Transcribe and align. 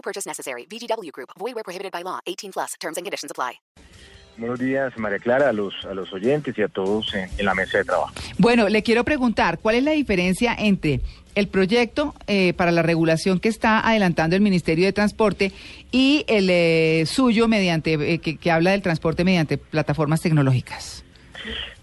No 0.00 0.02
purchase 0.02 0.26
necessary. 0.26 0.66
VGW 0.66 1.12
Group. 1.12 1.30
Void 1.38 1.54
where 1.54 1.64
prohibited 1.64 1.92
by 1.92 2.02
law. 2.02 2.20
18 2.26 2.52
plus. 2.52 2.74
Terms 2.80 2.96
and 2.96 3.04
conditions 3.04 3.30
apply. 3.30 3.60
Buenos 4.38 4.58
días, 4.58 4.96
María 4.96 5.18
Clara, 5.18 5.50
a 5.50 5.52
los, 5.52 5.74
a 5.84 5.92
los 5.92 6.10
oyentes 6.14 6.56
y 6.56 6.62
a 6.62 6.68
todos 6.68 7.12
en, 7.14 7.28
en 7.36 7.44
la 7.44 7.54
mesa 7.54 7.76
de 7.76 7.84
trabajo. 7.84 8.14
Bueno, 8.38 8.70
le 8.70 8.82
quiero 8.82 9.04
preguntar, 9.04 9.58
¿cuál 9.58 9.74
es 9.74 9.82
la 9.84 9.90
diferencia 9.90 10.56
entre 10.58 11.00
el 11.34 11.48
proyecto 11.48 12.14
eh, 12.26 12.54
para 12.54 12.70
la 12.70 12.80
regulación 12.80 13.38
que 13.38 13.50
está 13.50 13.86
adelantando 13.86 14.36
el 14.36 14.40
Ministerio 14.40 14.86
de 14.86 14.94
Transporte 14.94 15.52
y 15.92 16.24
el 16.26 16.48
eh, 16.48 17.04
suyo 17.04 17.48
mediante 17.48 17.92
eh, 17.94 18.18
que, 18.20 18.38
que 18.38 18.50
habla 18.50 18.70
del 18.70 18.80
transporte 18.80 19.24
mediante 19.24 19.58
plataformas 19.58 20.22
tecnológicas? 20.22 21.04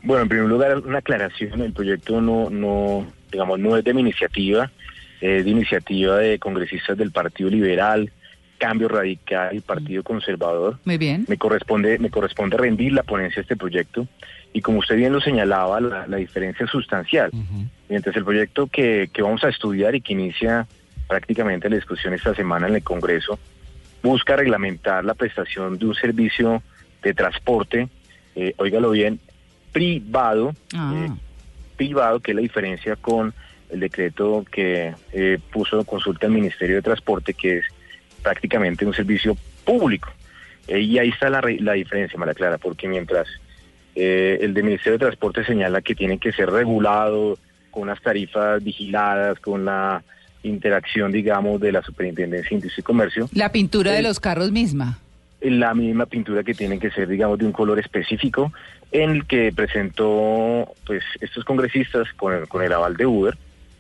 Bueno, 0.01 0.23
en 0.23 0.29
primer 0.29 0.47
lugar, 0.47 0.77
una 0.77 0.99
aclaración, 0.99 1.61
el 1.61 1.73
proyecto 1.73 2.21
no, 2.21 2.49
no, 2.49 3.05
digamos, 3.31 3.59
no 3.59 3.77
es 3.77 3.83
de 3.83 3.93
mi 3.93 4.01
iniciativa, 4.01 4.71
es 5.21 5.43
de 5.45 5.49
iniciativa 5.51 6.17
de 6.17 6.39
congresistas 6.39 6.97
del 6.97 7.11
Partido 7.11 7.49
Liberal, 7.49 8.11
Cambio 8.57 8.87
Radical 8.87 9.55
y 9.55 9.59
Partido 9.61 10.03
Conservador. 10.03 10.79
Muy 10.85 10.97
bien. 10.97 11.25
Me 11.27 11.37
corresponde, 11.37 11.99
me 11.99 12.09
corresponde 12.09 12.57
rendir 12.57 12.93
la 12.93 13.03
ponencia 13.03 13.35
de 13.37 13.41
este 13.43 13.55
proyecto 13.55 14.07
y 14.53 14.61
como 14.61 14.79
usted 14.79 14.95
bien 14.95 15.13
lo 15.13 15.21
señalaba, 15.21 15.79
la, 15.79 16.07
la 16.07 16.17
diferencia 16.17 16.65
es 16.65 16.71
sustancial. 16.71 17.29
Mientras 17.89 18.15
el 18.15 18.23
proyecto 18.25 18.67
que, 18.67 19.09
que 19.13 19.21
vamos 19.21 19.43
a 19.43 19.49
estudiar 19.49 19.93
y 19.95 20.01
que 20.01 20.13
inicia 20.13 20.67
prácticamente 21.07 21.69
la 21.69 21.75
discusión 21.75 22.13
esta 22.13 22.33
semana 22.33 22.67
en 22.67 22.75
el 22.75 22.83
Congreso, 22.83 23.37
busca 24.01 24.35
reglamentar 24.35 25.05
la 25.05 25.13
prestación 25.13 25.77
de 25.77 25.85
un 25.85 25.95
servicio 25.95 26.63
de 27.03 27.13
transporte, 27.13 27.87
eh, 28.35 28.53
óigalo 28.57 28.91
bien, 28.91 29.19
privado, 29.71 30.53
Ah. 30.73 30.93
eh, 30.95 31.09
privado, 31.75 32.19
que 32.19 32.31
es 32.31 32.35
la 32.35 32.41
diferencia 32.41 32.95
con 32.95 33.33
el 33.69 33.79
decreto 33.79 34.45
que 34.51 34.93
eh, 35.13 35.39
puso 35.51 35.77
en 35.79 35.85
consulta 35.85 36.25
el 36.27 36.33
Ministerio 36.33 36.77
de 36.77 36.81
Transporte, 36.81 37.33
que 37.33 37.57
es 37.59 37.65
prácticamente 38.21 38.85
un 38.85 38.93
servicio 38.93 39.35
público. 39.65 40.09
Eh, 40.67 40.79
y 40.81 40.97
ahí 40.99 41.09
está 41.09 41.29
la, 41.29 41.41
la 41.59 41.73
diferencia, 41.73 42.17
María 42.19 42.33
Clara, 42.33 42.57
porque 42.57 42.87
mientras 42.87 43.27
eh, 43.95 44.39
el 44.41 44.53
del 44.53 44.63
Ministerio 44.63 44.93
de 44.93 45.05
Transporte 45.05 45.43
señala 45.45 45.81
que 45.81 45.95
tiene 45.95 46.17
que 46.17 46.31
ser 46.31 46.49
regulado 46.49 47.37
con 47.71 47.83
unas 47.83 48.01
tarifas 48.01 48.63
vigiladas, 48.63 49.39
con 49.39 49.65
la 49.65 50.03
interacción, 50.43 51.11
digamos, 51.11 51.59
de 51.59 51.71
la 51.71 51.81
Superintendencia 51.81 52.49
de 52.49 52.55
Industria 52.55 52.81
y 52.81 52.83
Comercio, 52.83 53.29
La 53.33 53.51
pintura 53.51 53.91
de 53.91 53.99
Eh, 53.99 54.03
los 54.03 54.19
carros 54.19 54.51
misma. 54.51 54.99
la 55.41 55.73
misma 55.73 56.05
pintura 56.05 56.43
que 56.43 56.53
tiene 56.53 56.79
que 56.79 56.89
ser, 56.91 57.07
digamos, 57.07 57.37
de 57.39 57.45
un 57.45 57.51
color 57.51 57.79
específico, 57.79 58.51
en 58.91 59.09
el 59.11 59.25
que 59.25 59.51
presentó, 59.53 60.73
pues, 60.85 61.03
estos 61.19 61.43
congresistas 61.43 62.07
con 62.13 62.33
el, 62.33 62.47
con 62.47 62.63
el 62.63 62.71
aval 62.71 62.95
de 62.95 63.05
Uber, 63.05 63.37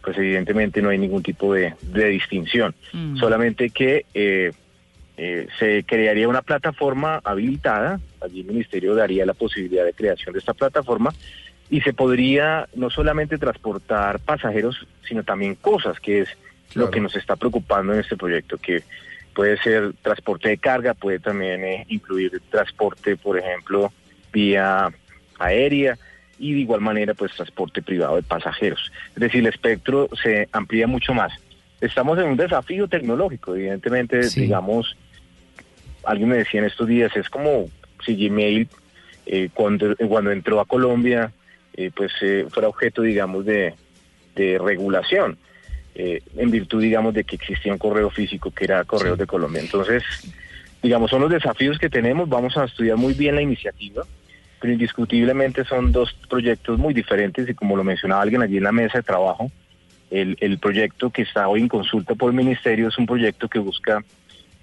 pues 0.07 0.17
evidentemente 0.19 0.81
no 0.81 0.87
hay 0.87 0.97
ningún 0.97 1.21
tipo 1.21 1.53
de, 1.53 1.73
de 1.81 2.05
distinción, 2.05 2.73
Mm. 2.93 3.17
solamente 3.17 3.71
que 3.71 4.05
eh, 4.13 4.53
eh, 5.17 5.47
se 5.59 5.83
crearía 5.83 6.29
una 6.29 6.43
plataforma 6.43 7.19
habilitada, 7.25 7.99
allí 8.21 8.39
el 8.39 8.45
ministerio 8.45 8.95
daría 8.95 9.25
la 9.25 9.33
posibilidad 9.33 9.83
de 9.83 9.91
creación 9.91 10.31
de 10.31 10.39
esta 10.39 10.53
plataforma, 10.53 11.13
y 11.69 11.81
se 11.81 11.91
podría 11.91 12.69
no 12.73 12.89
solamente 12.89 13.37
transportar 13.37 14.19
pasajeros, 14.19 14.87
sino 15.05 15.23
también 15.23 15.55
cosas, 15.55 15.99
que 15.99 16.21
es 16.21 16.29
lo 16.73 16.89
que 16.89 17.01
nos 17.01 17.13
está 17.17 17.35
preocupando 17.35 17.93
en 17.93 17.99
este 17.99 18.15
proyecto, 18.15 18.57
que 18.57 18.83
puede 19.33 19.57
ser 19.57 19.91
transporte 20.01 20.47
de 20.47 20.57
carga, 20.57 20.93
puede 20.93 21.19
también 21.19 21.65
eh, 21.65 21.85
incluir 21.89 22.41
transporte, 22.49 23.17
por 23.17 23.37
ejemplo, 23.37 23.91
vía 24.31 24.87
aérea 25.37 25.97
y 26.39 26.53
de 26.53 26.59
igual 26.59 26.81
manera 26.81 27.13
pues 27.13 27.31
transporte 27.33 27.81
privado 27.81 28.15
de 28.17 28.23
pasajeros. 28.23 28.91
Es 29.15 29.19
decir, 29.21 29.41
el 29.41 29.47
espectro 29.47 30.09
se 30.21 30.47
amplía 30.51 30.87
mucho 30.87 31.13
más. 31.13 31.31
Estamos 31.81 32.17
en 32.19 32.25
un 32.25 32.37
desafío 32.37 32.87
tecnológico, 32.87 33.55
evidentemente, 33.55 34.23
Sí. 34.23 34.41
digamos, 34.41 34.95
alguien 36.03 36.29
me 36.29 36.37
decía 36.37 36.59
en 36.59 36.67
estos 36.67 36.87
días, 36.87 37.15
es 37.15 37.29
como 37.29 37.69
si 38.05 38.15
Gmail 38.15 38.67
eh, 39.25 39.49
cuando, 39.53 39.95
cuando 40.07 40.31
entró 40.31 40.59
a 40.59 40.65
Colombia, 40.65 41.31
eh, 41.73 41.91
pues 41.95 42.11
eh, 42.21 42.45
fuera 42.49 42.69
objeto, 42.69 43.01
digamos, 43.01 43.45
de, 43.45 43.73
de 44.35 44.57
regulación, 44.57 45.37
eh, 45.95 46.21
en 46.37 46.49
virtud, 46.51 46.81
digamos, 46.81 47.13
de 47.13 47.23
que 47.23 47.35
existía 47.35 47.73
un 47.73 47.77
correo 47.79 48.09
físico 48.09 48.51
que 48.51 48.63
era 48.65 48.83
Correos 48.85 49.17
de 49.17 49.27
Colombia. 49.27 49.61
Entonces, 49.61 50.03
digamos, 50.81 51.09
son 51.11 51.21
los 51.21 51.29
desafíos 51.31 51.77
que 51.77 51.89
tenemos, 51.89 52.29
vamos 52.29 52.55
a 52.57 52.65
estudiar 52.65 52.97
muy 52.97 53.13
bien 53.13 53.35
la 53.35 53.41
iniciativa, 53.41 54.03
pero 54.59 54.73
indiscutiblemente 54.73 55.63
son 55.65 55.91
dos 55.91 56.13
proyectos 56.29 56.77
muy 56.79 56.93
diferentes 56.93 57.47
y 57.49 57.53
como 57.53 57.75
lo 57.75 57.83
mencionaba 57.83 58.21
alguien 58.21 58.41
allí 58.41 58.57
en 58.57 58.63
la 58.63 58.71
mesa 58.71 58.97
de 58.97 59.03
trabajo, 59.03 59.51
el, 60.09 60.37
el 60.39 60.57
proyecto 60.57 61.09
que 61.09 61.21
está 61.23 61.47
hoy 61.47 61.61
en 61.61 61.67
consulta 61.67 62.15
por 62.15 62.29
el 62.31 62.35
ministerio 62.37 62.87
es 62.87 62.97
un 62.97 63.05
proyecto 63.05 63.47
que 63.49 63.59
busca 63.59 64.03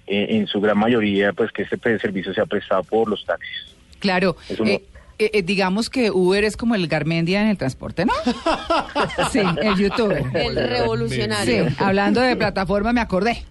eh, 0.07 0.27
en 0.29 0.47
su 0.47 0.59
gran 0.59 0.77
mayoría 0.77 1.33
pues 1.33 1.51
que 1.51 1.63
este 1.63 1.77
pre- 1.77 1.99
servicio 1.99 2.33
sea 2.33 2.45
prestado 2.45 2.83
por 2.83 3.09
los 3.09 3.25
taxis. 3.25 3.75
Claro. 3.99 4.35
Es 4.49 4.59
un- 4.59 4.67
eh, 4.67 4.83
eh, 5.17 5.29
eh, 5.33 5.41
digamos 5.43 5.89
que 5.89 6.11
Uber 6.11 6.43
es 6.43 6.57
como 6.57 6.75
el 6.75 6.87
Garmendia 6.87 7.41
en 7.41 7.47
el 7.47 7.57
transporte, 7.57 8.05
¿no? 8.05 8.13
sí, 9.31 9.39
el 9.61 9.75
youtuber. 9.77 10.23
El 10.33 10.55
revolucionario. 10.55 11.69
Sí, 11.69 11.75
hablando 11.79 12.19
de 12.21 12.35
plataforma 12.35 12.91
me 12.91 13.01
acordé. 13.01 13.43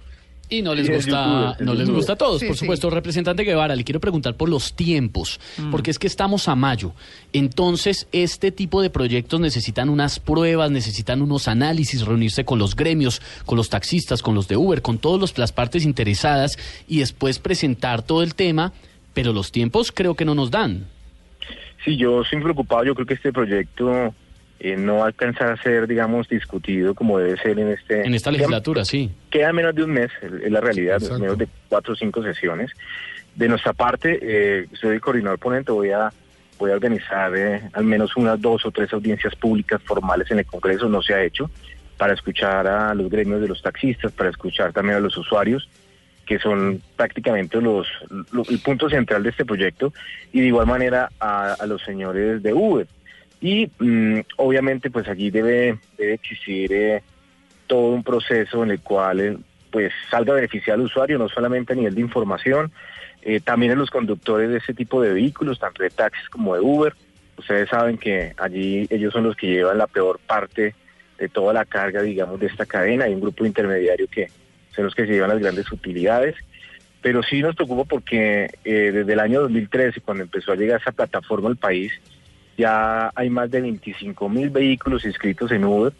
Y 0.50 0.60
no 0.60 0.74
les 0.74 0.86
Sí, 0.86 0.92
gusta, 0.92 1.56
no 1.60 1.74
les 1.74 1.88
gusta 1.88 2.12
a 2.12 2.16
todos, 2.16 2.40
Sí, 2.40 2.46
por 2.46 2.56
sí. 2.56 2.60
supuesto. 2.60 2.90
Representante 2.90 3.44
Guevara, 3.44 3.74
le 3.74 3.82
quiero 3.82 3.98
preguntar 3.98 4.34
por 4.36 4.48
los 4.50 4.74
tiempos, 4.74 5.40
porque 5.70 5.90
es 5.90 5.98
que 5.98 6.06
estamos 6.06 6.48
a 6.48 6.54
mayo. 6.54 6.92
Entonces, 7.32 8.06
este 8.12 8.52
tipo 8.52 8.82
de 8.82 8.90
proyectos 8.90 9.40
necesitan 9.40 9.88
unas 9.88 10.20
pruebas, 10.20 10.70
necesitan 10.70 11.22
unos 11.22 11.48
análisis, 11.48 12.02
reunirse 12.04 12.44
con 12.44 12.58
los 12.58 12.76
gremios, 12.76 13.22
con 13.46 13.56
los 13.56 13.70
taxistas, 13.70 14.22
con 14.22 14.34
los 14.34 14.46
de 14.46 14.56
Uber, 14.56 14.82
con 14.82 14.98
todas 14.98 15.36
las 15.38 15.52
partes 15.52 15.84
interesadas 15.84 16.58
y 16.86 16.98
después 16.98 17.38
presentar 17.38 18.02
todo 18.02 18.22
el 18.22 18.34
tema, 18.34 18.72
pero 19.14 19.32
los 19.32 19.50
tiempos 19.50 19.92
creo 19.92 20.14
que 20.14 20.24
no 20.24 20.34
nos 20.34 20.50
dan. 20.50 20.86
Sí, 21.84 21.96
yo 21.96 22.22
estoy 22.22 22.40
preocupado, 22.42 22.84
yo 22.84 22.94
creo 22.94 23.06
que 23.06 23.14
este 23.14 23.32
proyecto 23.32 24.14
eh, 24.64 24.76
no 24.76 25.04
alcanzar 25.04 25.50
a 25.52 25.56
ser, 25.62 25.86
digamos, 25.86 26.28
discutido 26.28 26.94
como 26.94 27.18
debe 27.18 27.36
ser 27.38 27.58
en 27.58 27.68
este... 27.68 28.00
En 28.06 28.14
esta 28.14 28.30
legislatura, 28.30 28.84
sí. 28.84 29.10
Queda 29.30 29.52
menos 29.52 29.74
de 29.74 29.82
un 29.84 29.90
mes, 29.90 30.10
es 30.22 30.50
la 30.50 30.60
realidad, 30.60 31.00
menos 31.20 31.36
de 31.38 31.48
cuatro 31.68 31.92
o 31.92 31.96
cinco 31.96 32.22
sesiones. 32.22 32.70
De 33.34 33.46
nuestra 33.48 33.72
parte, 33.74 34.18
eh, 34.22 34.66
soy 34.72 34.94
el 34.94 35.00
coordinador 35.00 35.38
ponente, 35.38 35.70
voy 35.72 35.90
a 35.90 36.10
voy 36.56 36.70
a 36.70 36.74
organizar 36.74 37.32
eh, 37.36 37.62
al 37.72 37.84
menos 37.84 38.16
unas 38.16 38.40
dos 38.40 38.64
o 38.64 38.70
tres 38.70 38.92
audiencias 38.92 39.34
públicas 39.34 39.82
formales 39.82 40.30
en 40.30 40.38
el 40.38 40.46
Congreso, 40.46 40.88
no 40.88 41.02
se 41.02 41.12
ha 41.12 41.22
hecho, 41.22 41.50
para 41.98 42.14
escuchar 42.14 42.66
a 42.68 42.94
los 42.94 43.10
gremios 43.10 43.40
de 43.40 43.48
los 43.48 43.60
taxistas, 43.60 44.12
para 44.12 44.30
escuchar 44.30 44.72
también 44.72 44.96
a 44.96 45.00
los 45.00 45.16
usuarios, 45.18 45.68
que 46.24 46.38
son 46.38 46.80
prácticamente 46.96 47.60
los, 47.60 47.86
lo- 48.32 48.44
el 48.48 48.60
punto 48.60 48.88
central 48.88 49.24
de 49.24 49.30
este 49.30 49.44
proyecto, 49.44 49.92
y 50.32 50.40
de 50.40 50.46
igual 50.46 50.66
manera 50.66 51.10
a, 51.20 51.52
a 51.54 51.66
los 51.66 51.82
señores 51.82 52.42
de 52.42 52.52
Uber. 52.54 52.86
Y 53.44 53.70
mm, 53.78 54.20
obviamente 54.38 54.90
pues 54.90 55.06
aquí 55.06 55.30
debe, 55.30 55.78
debe 55.98 56.14
existir 56.14 56.72
eh, 56.72 57.02
todo 57.66 57.90
un 57.90 58.02
proceso 58.02 58.64
en 58.64 58.70
el 58.70 58.80
cual 58.80 59.20
eh, 59.20 59.36
pues 59.70 59.92
salga 60.10 60.32
a 60.32 60.36
beneficiar 60.36 60.78
al 60.78 60.86
usuario, 60.86 61.18
no 61.18 61.28
solamente 61.28 61.74
a 61.74 61.76
nivel 61.76 61.94
de 61.94 62.00
información, 62.00 62.72
eh, 63.20 63.40
también 63.40 63.72
a 63.72 63.74
los 63.74 63.90
conductores 63.90 64.48
de 64.48 64.56
ese 64.56 64.72
tipo 64.72 65.02
de 65.02 65.12
vehículos, 65.12 65.58
tanto 65.58 65.82
de 65.82 65.90
taxis 65.90 66.26
como 66.30 66.54
de 66.54 66.62
Uber. 66.62 66.94
Ustedes 67.36 67.68
saben 67.68 67.98
que 67.98 68.32
allí 68.38 68.86
ellos 68.88 69.12
son 69.12 69.24
los 69.24 69.36
que 69.36 69.48
llevan 69.48 69.76
la 69.76 69.88
peor 69.88 70.20
parte 70.26 70.74
de 71.18 71.28
toda 71.28 71.52
la 71.52 71.66
carga, 71.66 72.00
digamos, 72.00 72.40
de 72.40 72.46
esta 72.46 72.64
cadena. 72.64 73.04
Hay 73.04 73.12
un 73.12 73.20
grupo 73.20 73.44
intermediario 73.44 74.08
que 74.08 74.28
son 74.74 74.86
los 74.86 74.94
que 74.94 75.04
se 75.04 75.12
llevan 75.12 75.28
las 75.28 75.40
grandes 75.40 75.70
utilidades. 75.70 76.34
Pero 77.02 77.22
sí 77.22 77.42
nos 77.42 77.56
preocupa 77.56 77.84
porque 77.84 78.48
eh, 78.64 78.90
desde 78.90 79.12
el 79.12 79.20
año 79.20 79.42
2013, 79.42 80.00
cuando 80.00 80.22
empezó 80.22 80.52
a 80.52 80.56
llegar 80.56 80.80
esa 80.80 80.92
plataforma 80.92 81.50
al 81.50 81.58
país, 81.58 81.92
ya 82.56 83.10
hay 83.14 83.30
más 83.30 83.50
de 83.50 83.60
25 83.60 84.28
mil 84.28 84.50
vehículos 84.50 85.04
inscritos 85.04 85.50
en 85.50 85.64
Uber, 85.64 85.92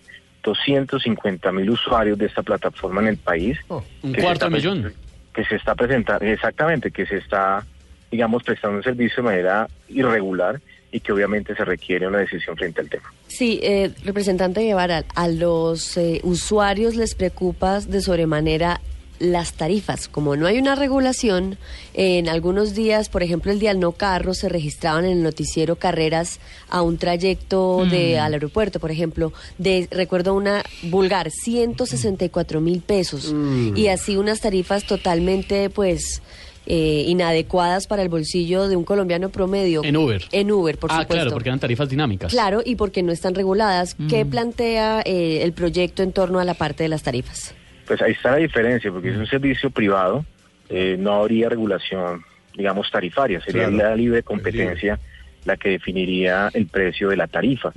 250 0.42 1.52
mil 1.52 1.70
usuarios 1.70 2.18
de 2.18 2.26
esta 2.26 2.42
plataforma 2.42 3.00
en 3.02 3.08
el 3.08 3.16
país. 3.16 3.58
Un 3.68 4.12
que 4.12 4.20
se 4.20 4.22
cuarto 4.22 4.50
millón. 4.50 4.92
Que 5.32 5.44
se 5.44 5.56
está 5.56 5.74
presentando, 5.74 6.24
exactamente, 6.24 6.90
que 6.90 7.06
se 7.06 7.16
está, 7.16 7.64
digamos, 8.10 8.42
prestando 8.42 8.76
un 8.76 8.82
servicio 8.84 9.16
de 9.16 9.22
manera 9.22 9.68
irregular 9.88 10.60
y 10.92 11.00
que 11.00 11.12
obviamente 11.12 11.56
se 11.56 11.64
requiere 11.64 12.06
una 12.06 12.18
decisión 12.18 12.56
frente 12.56 12.80
al 12.80 12.88
tema. 12.88 13.12
Sí, 13.26 13.58
eh, 13.64 13.90
representante 14.04 14.62
Guevara, 14.62 15.04
a 15.16 15.26
los 15.26 15.96
eh, 15.96 16.20
usuarios 16.22 16.94
les 16.94 17.16
preocupa 17.16 17.80
de 17.80 18.00
sobremanera 18.00 18.80
las 19.18 19.54
tarifas. 19.54 20.08
Como 20.08 20.36
no 20.36 20.46
hay 20.46 20.58
una 20.58 20.74
regulación, 20.74 21.58
en 21.94 22.28
algunos 22.28 22.74
días, 22.74 23.08
por 23.08 23.22
ejemplo, 23.22 23.52
el 23.52 23.58
día 23.58 23.70
del 23.70 23.80
no 23.80 23.92
carro, 23.92 24.34
se 24.34 24.48
registraban 24.48 25.04
en 25.04 25.18
el 25.18 25.22
noticiero 25.22 25.76
carreras 25.76 26.40
a 26.68 26.82
un 26.82 26.98
trayecto 26.98 27.86
de, 27.86 28.18
al 28.18 28.34
aeropuerto, 28.34 28.80
por 28.80 28.90
ejemplo, 28.90 29.32
de, 29.58 29.88
recuerdo 29.90 30.34
una 30.34 30.64
vulgar, 30.82 31.30
164 31.30 32.60
mil 32.60 32.80
pesos. 32.80 33.34
Y 33.74 33.88
así 33.88 34.16
unas 34.16 34.40
tarifas 34.40 34.84
totalmente, 34.84 35.70
pues 35.70 36.22
eh, 36.66 37.04
inadecuadas 37.06 37.86
para 37.86 38.02
el 38.02 38.08
bolsillo 38.08 38.68
de 38.68 38.76
un 38.76 38.84
colombiano 38.84 39.28
promedio. 39.28 39.84
En 39.84 39.96
Uber. 39.96 40.24
En 40.32 40.50
Uber, 40.50 40.78
por 40.78 40.90
ah, 40.90 40.94
supuesto. 40.94 41.14
claro, 41.14 41.30
porque 41.30 41.50
eran 41.50 41.60
tarifas 41.60 41.88
dinámicas. 41.88 42.32
Claro, 42.32 42.62
y 42.64 42.76
porque 42.76 43.02
no 43.02 43.12
están 43.12 43.34
reguladas. 43.34 43.96
¿Qué 44.08 44.24
plantea 44.24 45.02
eh, 45.04 45.40
el 45.42 45.52
proyecto 45.52 46.02
en 46.02 46.12
torno 46.12 46.40
a 46.40 46.44
la 46.44 46.54
parte 46.54 46.82
de 46.82 46.88
las 46.88 47.02
tarifas? 47.02 47.54
Pues 47.86 48.00
ahí 48.02 48.12
está 48.12 48.32
la 48.32 48.36
diferencia, 48.38 48.90
porque 48.90 49.10
es 49.10 49.16
un 49.16 49.26
servicio 49.26 49.70
privado, 49.70 50.24
eh, 50.68 50.96
no 50.98 51.14
habría 51.14 51.48
regulación, 51.48 52.22
digamos, 52.56 52.90
tarifaria, 52.90 53.40
sería 53.40 53.68
Claro. 53.68 53.90
la 53.90 53.96
libre 53.96 54.22
competencia 54.22 54.98
la 55.44 55.58
que 55.58 55.68
definiría 55.70 56.48
el 56.54 56.66
precio 56.66 57.10
de 57.10 57.16
la 57.18 57.26
tarifa. 57.26 57.70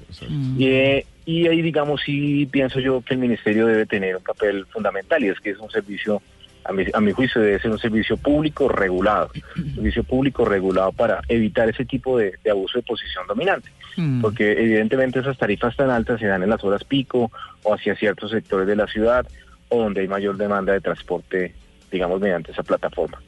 Y, 0.57 0.67
eh, 0.67 1.05
y 1.25 1.47
ahí, 1.47 1.61
digamos, 1.61 2.01
sí 2.05 2.47
pienso 2.49 2.79
yo 2.79 3.01
que 3.01 3.13
el 3.15 3.19
ministerio 3.19 3.65
debe 3.67 3.85
tener 3.85 4.15
un 4.15 4.23
papel 4.23 4.65
fundamental, 4.67 5.21
y 5.23 5.27
es 5.27 5.39
que 5.41 5.49
es 5.49 5.57
un 5.57 5.69
servicio, 5.69 6.21
a 6.63 6.71
mi, 6.71 6.85
a 6.93 7.01
mi 7.01 7.11
juicio, 7.11 7.41
debe 7.41 7.59
ser 7.59 7.71
un 7.71 7.79
servicio 7.79 8.15
público 8.15 8.69
regulado, 8.69 9.31
un 9.57 9.75
servicio 9.75 10.03
público 10.05 10.45
regulado 10.45 10.93
para 10.93 11.19
evitar 11.27 11.67
ese 11.67 11.83
tipo 11.83 12.17
de, 12.17 12.35
de 12.41 12.51
abuso 12.51 12.77
de 12.77 12.83
posición 12.83 13.27
dominante 13.27 13.69
Mm. 13.97 14.21
porque 14.21 14.51
evidentemente 14.51 15.19
esas 15.21 15.39
tarifas 15.39 15.75
tan 15.75 15.89
altas 15.89 16.19
se 16.19 16.27
dan 16.27 16.43
en 16.43 16.51
las 16.51 16.63
horas 16.63 16.83
pico 16.83 17.31
o 17.63 17.73
hacia 17.73 17.95
ciertos 17.95 18.29
sectores 18.29 18.67
de 18.67 18.75
la 18.75 18.85
ciudad 18.85 19.25
o 19.69 19.79
donde 19.79 20.01
hay 20.01 20.07
mayor 20.07 20.37
demanda 20.37 20.73
de 20.73 20.81
transporte, 20.81 21.53
digamos, 21.91 22.19
mediante 22.19 22.51
esa 22.51 22.63
plataforma. 22.63 23.21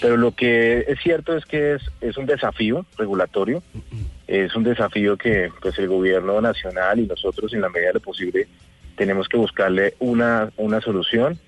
Pero 0.00 0.16
lo 0.16 0.32
que 0.32 0.84
es 0.88 0.98
cierto 1.00 1.36
es 1.36 1.44
que 1.44 1.74
es, 1.74 1.82
es 2.00 2.16
un 2.16 2.26
desafío 2.26 2.86
regulatorio, 2.96 3.62
es 4.26 4.54
un 4.56 4.64
desafío 4.64 5.16
que 5.16 5.50
pues 5.60 5.78
el 5.78 5.88
gobierno 5.88 6.40
nacional 6.40 6.98
y 6.98 7.06
nosotros 7.06 7.52
en 7.52 7.60
la 7.60 7.68
medida 7.68 7.88
de 7.88 7.94
lo 7.94 8.00
posible 8.00 8.46
tenemos 8.96 9.28
que 9.28 9.36
buscarle 9.36 9.94
una, 9.98 10.50
una 10.56 10.80
solución 10.80 11.38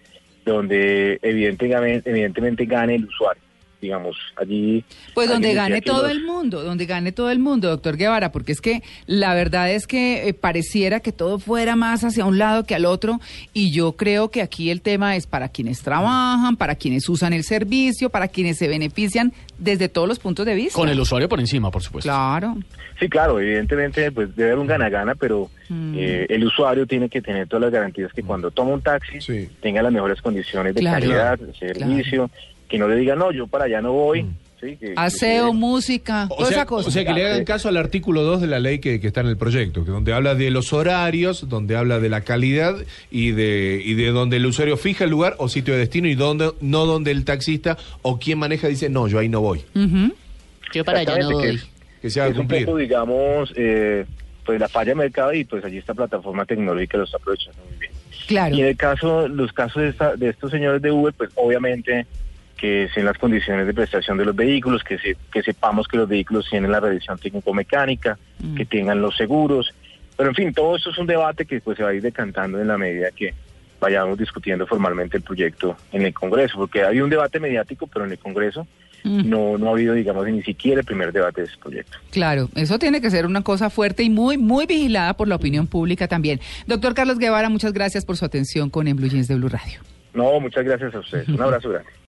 donde 0.44 1.18
evidentemente, 1.22 2.08
evidentemente 2.08 2.66
gane 2.66 2.94
el 2.96 3.04
usuario. 3.04 3.42
Digamos, 3.80 4.16
allí... 4.36 4.84
Pues 5.14 5.28
donde 5.28 5.54
gane 5.54 5.80
todo 5.82 6.02
los- 6.02 6.10
el 6.10 6.24
mundo, 6.24 6.64
donde 6.64 6.84
gane 6.86 7.12
todo 7.12 7.30
el 7.30 7.38
mundo, 7.38 7.68
doctor 7.68 7.96
Guevara, 7.96 8.32
porque 8.32 8.50
es 8.50 8.60
que 8.60 8.82
la 9.06 9.34
verdad 9.34 9.70
es 9.70 9.86
que 9.86 10.28
eh, 10.28 10.34
pareciera 10.34 10.98
que 10.98 11.12
todo 11.12 11.38
fuera 11.38 11.76
más 11.76 12.02
hacia 12.02 12.24
un 12.24 12.38
lado 12.38 12.64
que 12.64 12.74
al 12.74 12.84
otro 12.86 13.20
y 13.52 13.70
yo 13.70 13.92
creo 13.92 14.30
que 14.32 14.42
aquí 14.42 14.70
el 14.70 14.80
tema 14.80 15.14
es 15.14 15.28
para 15.28 15.48
quienes 15.48 15.80
trabajan, 15.82 16.56
para 16.56 16.74
quienes 16.74 17.08
usan 17.08 17.32
el 17.32 17.44
servicio, 17.44 18.10
para 18.10 18.26
quienes 18.26 18.58
se 18.58 18.66
benefician 18.66 19.32
desde 19.58 19.88
todos 19.88 20.08
los 20.08 20.18
puntos 20.18 20.44
de 20.44 20.54
vista. 20.56 20.74
Con 20.76 20.88
el 20.88 20.98
usuario 20.98 21.28
por 21.28 21.38
encima, 21.38 21.70
por 21.70 21.82
supuesto. 21.82 22.08
Claro. 22.10 22.56
Sí, 22.98 23.08
claro, 23.08 23.38
evidentemente 23.38 24.10
pues 24.10 24.34
debe 24.34 24.50
haber 24.50 24.58
un 24.60 24.66
gana-gana, 24.66 25.14
pero 25.14 25.48
Mm. 25.70 25.94
eh, 25.98 26.26
el 26.30 26.44
usuario 26.46 26.86
tiene 26.86 27.08
que 27.10 27.20
tener 27.20 27.46
todas 27.46 27.64
las 27.64 27.70
garantías 27.72 28.10
que 28.14 28.22
cuando 28.22 28.50
toma 28.50 28.70
un 28.72 28.80
taxi 28.80 29.20
Sí. 29.20 29.48
tenga 29.60 29.82
las 29.82 29.92
mejores 29.92 30.20
condiciones 30.22 30.74
de 30.74 30.80
Claro. 30.80 31.00
calidad, 31.00 31.38
de 31.38 31.54
servicio, 31.54 32.30
que 32.68 32.78
no 32.78 32.88
le 32.88 32.96
diga, 32.96 33.14
no, 33.16 33.32
yo 33.32 33.46
para 33.46 33.64
allá 33.64 33.80
no 33.80 33.92
voy. 33.92 34.26
¿sí? 34.60 34.76
Que- 34.76 34.92
Aseo, 34.96 35.52
que- 35.52 35.56
música, 35.56 36.26
O 36.30 36.34
toda 36.36 36.48
sea, 36.48 36.56
esa 36.58 36.66
cosa. 36.66 36.88
o 36.88 36.90
sea, 36.90 37.04
que 37.04 37.12
le 37.12 37.24
hagan 37.26 37.44
caso 37.44 37.68
al 37.68 37.76
artículo 37.76 38.22
2 38.24 38.40
de 38.40 38.46
la 38.48 38.58
ley 38.58 38.80
que, 38.80 39.00
que 39.00 39.06
está 39.06 39.20
en 39.20 39.28
el 39.28 39.36
proyecto, 39.36 39.84
que 39.84 39.90
donde 39.92 40.12
habla 40.12 40.34
de 40.34 40.50
los 40.50 40.72
horarios, 40.72 41.48
donde 41.48 41.76
habla 41.76 42.00
de 42.00 42.08
la 42.08 42.22
calidad 42.22 42.74
y 43.10 43.30
de, 43.30 43.80
y 43.84 43.94
de 43.94 44.08
donde 44.08 44.36
el 44.38 44.46
usuario 44.46 44.76
fija 44.76 45.04
el 45.04 45.10
lugar 45.10 45.36
o 45.38 45.48
sitio 45.48 45.74
de 45.74 45.80
destino 45.80 46.08
y 46.08 46.14
donde, 46.16 46.50
no 46.60 46.86
donde 46.86 47.12
el 47.12 47.24
taxista 47.24 47.76
o 48.02 48.18
quien 48.18 48.38
maneja 48.38 48.66
dice, 48.68 48.88
no, 48.88 49.06
yo 49.06 49.18
ahí 49.20 49.28
no 49.28 49.40
voy. 49.40 49.60
Ujú. 49.76 50.12
Yo 50.74 50.84
para 50.84 51.00
allá 51.00 51.18
no 51.18 51.30
voy. 51.30 51.46
es- 51.54 51.68
Que 52.02 52.10
se 52.10 52.20
haga 52.20 52.30
es 52.30 52.36
un 52.36 52.42
cumplir. 52.42 52.66
poco, 52.66 52.78
digamos, 52.78 53.52
eh, 53.56 54.04
pues 54.44 54.58
la 54.60 54.68
falla 54.68 54.90
de 54.90 54.94
mercado 54.96 55.32
y 55.34 55.44
pues 55.44 55.64
allí 55.64 55.78
esta 55.78 55.94
plataforma 55.94 56.44
tecnológica 56.46 56.98
lo 56.98 57.04
está 57.04 57.16
aprovechando 57.18 57.58
muy 57.68 57.78
bien. 57.78 57.92
Claro. 58.26 58.56
Y 58.56 58.60
en 58.60 58.66
el 58.66 58.76
caso, 58.76 59.26
los 59.28 59.52
casos 59.52 59.82
de, 59.82 59.88
esta- 59.90 60.16
de 60.16 60.28
estos 60.30 60.50
señores 60.50 60.82
de 60.82 60.90
Uber, 60.90 61.14
pues 61.16 61.30
obviamente 61.36 62.06
que 62.58 62.88
sean 62.92 63.06
las 63.06 63.16
condiciones 63.16 63.66
de 63.66 63.72
prestación 63.72 64.18
de 64.18 64.26
los 64.26 64.36
vehículos, 64.36 64.84
que, 64.84 64.98
se- 64.98 65.16
que 65.32 65.42
sepamos 65.42 65.88
que 65.88 65.96
los 65.96 66.08
vehículos 66.08 66.46
tienen 66.50 66.70
la 66.72 66.80
revisión 66.80 67.18
técnico-mecánica, 67.18 68.18
Mm. 68.40 68.54
que 68.56 68.66
tengan 68.66 69.00
los 69.00 69.16
seguros. 69.16 69.72
Pero 70.16 70.28
en 70.30 70.34
fin, 70.34 70.52
todo 70.52 70.76
esto 70.76 70.90
es 70.90 70.98
un 70.98 71.06
debate 71.06 71.46
que 71.46 71.60
pues 71.60 71.76
se 71.78 71.84
va 71.84 71.90
a 71.90 71.94
ir 71.94 72.02
decantando 72.02 72.60
en 72.60 72.68
la 72.68 72.76
medida 72.76 73.10
que 73.12 73.32
vayamos 73.80 74.18
discutiendo 74.18 74.66
formalmente 74.66 75.16
el 75.16 75.22
proyecto 75.22 75.76
en 75.92 76.02
el 76.02 76.12
Congreso, 76.12 76.56
porque 76.58 76.82
había 76.82 77.04
un 77.04 77.10
debate 77.10 77.38
mediático, 77.40 77.86
pero 77.86 78.04
en 78.04 78.10
el 78.12 78.18
Congreso 78.18 78.66
Mm. 79.04 79.30
no, 79.30 79.56
no 79.58 79.68
ha 79.68 79.70
habido, 79.70 79.94
digamos, 79.94 80.26
ni 80.26 80.42
siquiera 80.42 80.80
el 80.80 80.84
primer 80.84 81.12
debate 81.12 81.42
de 81.42 81.46
ese 81.46 81.56
proyecto. 81.58 81.98
Claro, 82.10 82.48
eso 82.56 82.80
tiene 82.80 83.00
que 83.00 83.10
ser 83.10 83.26
una 83.26 83.42
cosa 83.42 83.70
fuerte 83.70 84.02
y 84.02 84.10
muy, 84.10 84.36
muy 84.38 84.66
vigilada 84.66 85.14
por 85.14 85.28
la 85.28 85.36
opinión 85.36 85.68
pública 85.68 86.08
también. 86.08 86.40
Doctor 86.66 86.94
Carlos 86.94 87.20
Guevara, 87.20 87.48
muchas 87.48 87.72
gracias 87.72 88.04
por 88.04 88.16
su 88.16 88.24
atención 88.24 88.70
con 88.70 88.88
En 88.88 88.96
Blue 88.96 89.06
Jeans 89.08 89.28
de 89.28 89.36
Blue 89.36 89.48
Radio. 89.48 89.78
No, 90.14 90.40
muchas 90.40 90.64
gracias 90.64 90.92
a 90.96 90.98
ustedes. 90.98 91.28
Un 91.28 91.40
abrazo 91.40 91.68
grande. 91.70 91.88